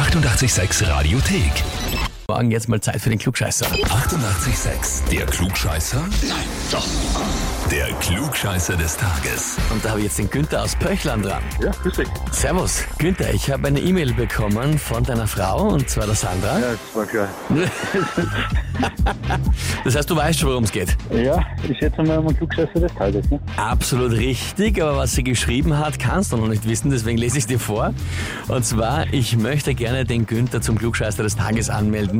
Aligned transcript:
886 0.00 0.80
Radiothek. 0.88 2.09
Morgen 2.30 2.52
jetzt 2.52 2.68
mal 2.68 2.80
Zeit 2.80 3.00
für 3.00 3.10
den 3.10 3.18
Klugscheißer. 3.18 3.66
886, 3.66 5.10
der 5.10 5.26
Klugscheißer? 5.26 5.98
Nein, 5.98 6.36
doch. 6.70 6.86
Der 7.72 7.86
Klugscheißer 7.94 8.76
des 8.76 8.96
Tages. 8.96 9.56
Und 9.70 9.84
da 9.84 9.90
habe 9.90 9.98
ich 9.98 10.06
jetzt 10.06 10.18
den 10.20 10.30
Günther 10.30 10.62
aus 10.62 10.76
Pöchlern 10.76 11.22
dran. 11.22 11.42
Ja, 11.60 11.72
grüß 11.82 11.94
dich. 11.94 12.08
Servus. 12.30 12.84
Günther, 12.98 13.34
ich 13.34 13.50
habe 13.50 13.66
eine 13.66 13.80
E-Mail 13.80 14.12
bekommen 14.14 14.78
von 14.78 15.02
deiner 15.02 15.26
Frau, 15.26 15.70
und 15.70 15.90
zwar 15.90 16.06
der 16.06 16.14
Sandra. 16.14 16.60
Ja, 16.60 16.70
das 16.70 16.78
war 16.94 17.06
klar. 17.06 17.28
Das 19.84 19.96
heißt, 19.96 20.10
du 20.10 20.16
weißt 20.16 20.38
schon, 20.38 20.50
worum 20.50 20.64
es 20.64 20.72
geht. 20.72 20.96
Ja, 21.10 21.42
ich 21.68 21.78
schätze 21.78 22.02
mal 22.02 22.18
um 22.18 22.34
Klugscheißer 22.36 22.80
des 22.80 22.94
Tages. 22.94 23.30
Ne? 23.30 23.40
Absolut 23.56 24.12
richtig, 24.12 24.80
aber 24.80 24.96
was 24.96 25.12
sie 25.12 25.24
geschrieben 25.24 25.78
hat, 25.78 25.98
kannst 25.98 26.32
du 26.32 26.36
noch 26.36 26.48
nicht 26.48 26.68
wissen, 26.68 26.90
deswegen 26.90 27.18
lese 27.18 27.38
ich 27.38 27.44
es 27.44 27.48
dir 27.48 27.58
vor. 27.58 27.94
Und 28.48 28.64
zwar, 28.64 29.12
ich 29.12 29.36
möchte 29.36 29.74
gerne 29.74 30.04
den 30.04 30.26
Günther 30.26 30.60
zum 30.60 30.78
Klugscheißer 30.78 31.22
des 31.22 31.36
Tages 31.36 31.70
anmelden, 31.70 32.19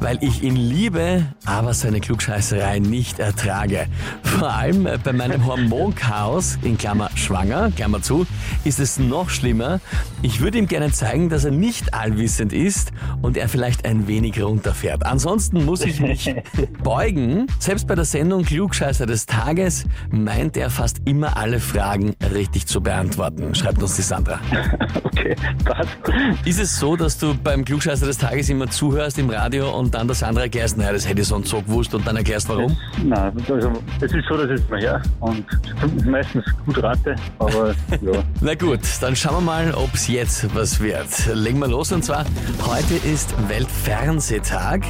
weil 0.00 0.18
ich 0.22 0.42
ihn 0.42 0.56
liebe, 0.56 1.26
aber 1.44 1.74
seine 1.74 2.00
Klugscheißerei 2.00 2.78
nicht 2.78 3.18
ertrage. 3.18 3.86
Vor 4.22 4.52
allem 4.52 4.86
äh, 4.86 4.98
bei 5.02 5.12
meinem 5.12 5.46
Hormonchaos, 5.46 6.58
in 6.62 6.78
Klammer 6.78 7.10
schwanger, 7.14 7.70
Klammer 7.70 8.02
zu, 8.02 8.26
ist 8.64 8.80
es 8.80 8.98
noch 8.98 9.30
schlimmer. 9.30 9.80
Ich 10.22 10.40
würde 10.40 10.58
ihm 10.58 10.66
gerne 10.66 10.92
zeigen, 10.92 11.28
dass 11.28 11.44
er 11.44 11.50
nicht 11.50 11.94
allwissend 11.94 12.52
ist 12.52 12.92
und 13.22 13.36
er 13.36 13.48
vielleicht 13.48 13.84
ein 13.84 14.06
wenig 14.06 14.40
runterfährt. 14.42 15.06
Ansonsten 15.06 15.64
muss 15.64 15.82
ich 15.82 16.00
mich 16.00 16.34
beugen. 16.82 17.46
Selbst 17.58 17.86
bei 17.86 17.94
der 17.94 18.04
Sendung 18.04 18.44
Klugscheißer 18.44 19.06
des 19.06 19.26
Tages 19.26 19.84
meint 20.10 20.56
er 20.56 20.70
fast 20.70 21.00
immer 21.04 21.36
alle 21.36 21.60
Fragen 21.60 22.14
richtig 22.34 22.66
zu 22.66 22.80
beantworten, 22.80 23.54
schreibt 23.54 23.82
uns 23.82 23.96
die 23.96 24.02
Sandra. 24.02 24.40
Okay, 25.02 25.34
passt. 25.64 25.88
Ist 26.44 26.60
es 26.60 26.78
so, 26.78 26.96
dass 26.96 27.18
du 27.18 27.34
beim 27.34 27.64
Klugscheißer 27.64 28.06
des 28.06 28.18
Tages 28.18 28.48
immer 28.48 28.70
zuhörst 28.70 29.18
im 29.18 29.28
Radio 29.28 29.39
und 29.48 29.94
dann 29.94 30.06
der 30.06 30.14
Sandra 30.14 30.42
erklärst, 30.42 30.76
naja, 30.76 30.92
das 30.92 31.08
hätte 31.08 31.22
ich 31.22 31.28
sonst 31.28 31.48
so 31.48 31.62
gewusst 31.62 31.94
und 31.94 32.06
dann 32.06 32.16
erklärst 32.16 32.48
warum? 32.48 32.76
Nein, 33.02 33.32
also, 33.48 33.72
es 34.00 34.12
ist 34.12 34.26
so, 34.28 34.36
dass 34.36 34.50
ich 34.50 34.62
es 34.62 34.68
mal 34.68 34.80
her 34.80 35.02
und 35.20 35.44
meistens 36.06 36.44
gut 36.66 36.82
rate, 36.82 37.16
aber 37.38 37.68
ja. 38.00 38.22
Na 38.40 38.54
gut, 38.54 38.80
dann 39.00 39.16
schauen 39.16 39.36
wir 39.36 39.40
mal, 39.40 39.74
ob 39.74 39.94
es 39.94 40.08
jetzt 40.08 40.54
was 40.54 40.80
wird. 40.80 41.06
Legen 41.34 41.58
wir 41.58 41.68
los 41.68 41.90
und 41.92 42.04
zwar, 42.04 42.24
heute 42.66 42.94
ist 43.06 43.34
Weltfernsehtag. 43.48 44.82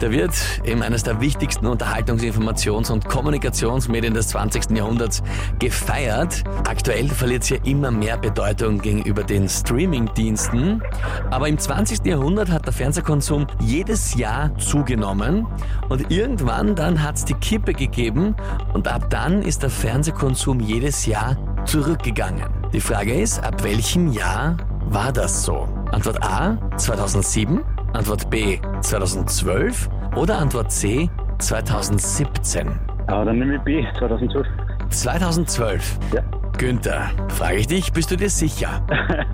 Da 0.00 0.10
wird 0.10 0.32
eben 0.64 0.82
eines 0.82 1.02
der 1.04 1.20
wichtigsten 1.20 1.66
Unterhaltungs-, 1.66 2.22
Informations- 2.22 2.90
und 2.90 3.08
Kommunikationsmedien 3.08 4.14
des 4.14 4.28
20. 4.28 4.76
Jahrhunderts 4.76 5.22
gefeiert. 5.58 6.42
Aktuell 6.68 7.08
verliert 7.08 7.44
sie 7.44 7.54
ja 7.54 7.60
immer 7.64 7.90
mehr 7.90 8.16
Bedeutung 8.16 8.80
gegenüber 8.80 9.22
den 9.22 9.48
Streaming-Diensten. 9.48 10.82
Aber 11.30 11.48
im 11.48 11.58
20. 11.58 12.04
Jahrhundert 12.04 12.50
hat 12.50 12.66
der 12.66 12.72
Fernsehkonsum 12.72 13.46
jedes 13.92 14.14
Jahr 14.14 14.56
zugenommen 14.56 15.46
und 15.90 16.10
irgendwann 16.10 16.74
dann 16.74 17.02
hat 17.02 17.16
es 17.16 17.26
die 17.26 17.34
Kippe 17.34 17.74
gegeben 17.74 18.34
und 18.72 18.88
ab 18.88 19.10
dann 19.10 19.42
ist 19.42 19.62
der 19.62 19.68
Fernsehkonsum 19.68 20.60
jedes 20.60 21.04
Jahr 21.04 21.36
zurückgegangen. 21.66 22.46
Die 22.72 22.80
Frage 22.80 23.12
ist, 23.12 23.44
ab 23.44 23.62
welchem 23.62 24.10
Jahr 24.10 24.56
war 24.86 25.12
das 25.12 25.44
so? 25.44 25.68
Antwort 25.90 26.24
A 26.24 26.56
2007, 26.78 27.60
Antwort 27.92 28.30
B 28.30 28.58
2012 28.80 29.90
oder 30.16 30.38
Antwort 30.38 30.72
C 30.72 31.10
2017? 31.36 32.68
Aber 33.08 33.26
dann 33.26 33.40
nehme 33.40 33.56
ich 33.56 33.60
B, 33.60 33.84
2012. 33.98 34.46
2012. 34.88 35.98
Ja. 36.14 36.22
Günther, 36.62 37.10
frage 37.26 37.56
ich 37.56 37.66
dich, 37.66 37.92
bist 37.92 38.12
du 38.12 38.16
dir 38.16 38.30
sicher? 38.30 38.86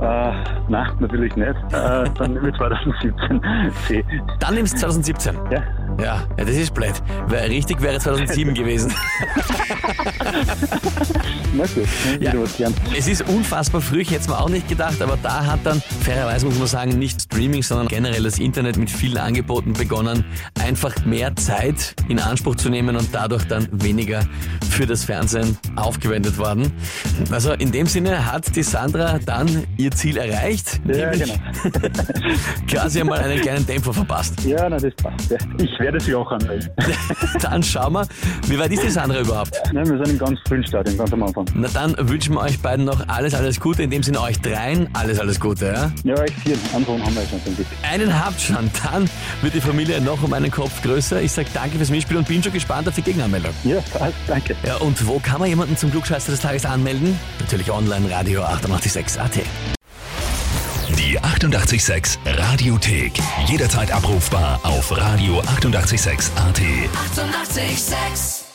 Äh, 0.00 0.32
nein, 0.68 0.92
natürlich 1.00 1.34
nicht. 1.34 1.56
Äh, 1.72 2.04
dann 2.16 2.32
nehme 2.32 2.50
ich 2.50 2.56
2017. 2.56 3.40
C. 3.88 4.04
Dann 4.38 4.54
nimmst 4.54 4.74
du 4.74 4.78
2017. 4.78 5.34
Ja. 5.50 5.64
Ja, 5.98 5.98
ja, 5.98 6.22
das 6.36 6.50
ist 6.50 6.72
blöd. 6.72 6.92
Weil 7.26 7.48
richtig 7.48 7.82
wäre 7.82 7.98
2007 7.98 8.54
gewesen. 8.54 8.92
Ne, 11.58 11.68
Ja. 12.20 12.32
Es 12.96 13.08
ist 13.08 13.22
unfassbar 13.28 13.80
früh, 13.80 14.00
ich 14.00 14.10
hätte 14.10 14.20
es 14.22 14.28
mir 14.28 14.38
auch 14.38 14.48
nicht 14.48 14.68
gedacht, 14.68 15.02
aber 15.02 15.18
da 15.22 15.44
hat 15.44 15.60
dann, 15.64 15.82
fairerweise 16.02 16.46
muss 16.46 16.58
man 16.58 16.68
sagen, 16.68 16.98
nicht 16.98 17.20
Streaming, 17.22 17.62
sondern 17.62 17.88
generell 17.88 18.22
das 18.22 18.38
Internet 18.38 18.76
mit 18.76 18.90
vielen 18.90 19.18
Angeboten 19.18 19.72
begonnen, 19.72 20.24
einfach 20.62 21.04
mehr 21.04 21.34
Zeit 21.36 21.94
in 22.08 22.18
Anspruch 22.20 22.54
zu 22.56 22.68
nehmen 22.70 22.96
und 22.96 23.08
dadurch 23.12 23.44
dann 23.44 23.68
weniger 23.72 24.20
für 24.70 24.86
das 24.86 25.04
Fernsehen 25.04 25.58
aufgewendet 25.76 26.38
worden. 26.38 26.72
Also 27.30 27.52
in 27.52 27.72
dem 27.72 27.86
Sinne 27.86 28.30
hat 28.30 28.54
die 28.54 28.62
Sandra 28.62 29.18
dann 29.24 29.64
ihr 29.76 29.90
Ziel 29.90 30.16
erreicht, 30.16 30.80
Ja, 30.86 31.10
nämlich 31.10 31.32
genau. 31.62 31.78
quasi 32.70 33.00
einmal 33.00 33.18
einen 33.20 33.40
kleinen 33.40 33.66
Dämpfer 33.66 33.92
verpasst. 33.92 34.44
Ja, 34.44 34.68
na, 34.68 34.76
das 34.76 34.94
passt. 34.94 35.30
Ja. 35.30 35.36
Ich 35.60 35.78
werde 35.80 35.98
sie 36.00 36.14
auch 36.14 36.30
anmelden. 36.30 36.68
Dann 37.42 37.62
schauen 37.62 37.92
wir, 37.94 38.06
wie 38.46 38.58
weit 38.58 38.72
ist 38.72 38.82
die 38.84 38.90
Sandra 38.90 39.20
überhaupt? 39.20 39.52
Nein, 39.72 39.88
wir 39.88 39.96
sind 40.04 40.08
im 40.14 40.18
ganz 40.18 40.38
frühen 40.46 40.64
Stadion, 40.66 40.96
ganz 40.98 41.12
am 41.12 41.22
Anfang. 41.22 41.44
Na 41.54 41.68
dann 41.68 41.94
wünschen 41.98 42.34
wir 42.34 42.40
euch 42.40 42.60
beiden 42.60 42.84
noch 42.84 43.08
alles, 43.08 43.34
alles 43.34 43.60
Gute. 43.60 43.82
In 43.82 43.90
dem 43.90 44.02
Sinne 44.02 44.20
euch 44.20 44.40
dreien 44.40 44.88
alles, 44.92 45.18
alles 45.18 45.40
Gute. 45.40 45.66
Ja? 45.66 45.92
Ja, 46.04 46.24
ich 46.24 46.34
vier. 46.34 46.56
Anfang 46.74 47.02
haben 47.02 47.14
wir 47.14 47.26
schon 47.26 47.42
zum 47.44 47.56
Glück. 47.56 47.66
Einen 47.82 48.24
habt 48.24 48.40
schon, 48.40 48.70
dann 48.84 49.10
wird 49.42 49.54
die 49.54 49.60
Familie 49.60 50.00
noch 50.00 50.22
um 50.22 50.32
einen 50.32 50.50
Kopf 50.50 50.82
größer. 50.82 51.20
Ich 51.20 51.32
sage 51.32 51.48
danke 51.52 51.76
fürs 51.76 51.90
Mitspiel 51.90 52.16
und 52.16 52.28
bin 52.28 52.42
schon 52.42 52.52
gespannt 52.52 52.88
auf 52.88 52.94
die 52.94 53.02
Gegenanmeldung. 53.02 53.52
Ja, 53.64 53.80
passt. 53.80 54.14
Danke. 54.26 54.56
Ja, 54.64 54.76
und 54.76 55.06
wo 55.06 55.18
kann 55.18 55.40
man 55.40 55.48
jemanden 55.48 55.76
zum 55.76 55.90
Klugscheißer 55.90 56.32
des 56.32 56.40
Tages 56.40 56.64
anmelden? 56.64 57.18
Natürlich 57.40 57.70
online, 57.70 58.10
Radio 58.10 58.42
886 58.42 59.20
AT. 59.20 59.40
Die 60.96 61.18
886 61.18 62.18
Radiothek. 62.24 63.12
Jederzeit 63.46 63.92
abrufbar 63.92 64.60
auf 64.62 64.92
radio886.at. 64.92 66.30
886! 66.36 66.36
886 66.36 68.47